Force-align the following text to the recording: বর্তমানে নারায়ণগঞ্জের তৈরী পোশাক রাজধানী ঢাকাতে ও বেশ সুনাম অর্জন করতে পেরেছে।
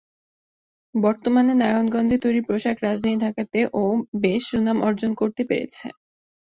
বর্তমানে 0.95 1.53
নারায়ণগঞ্জের 1.55 2.21
তৈরী 2.23 2.41
পোশাক 2.47 2.77
রাজধানী 2.81 3.17
ঢাকাতে 3.25 3.59
ও 3.73 3.83
বেশ 4.21 4.41
সুনাম 4.49 4.77
অর্জন 4.87 5.11
করতে 5.15 5.41
পেরেছে। 5.49 5.87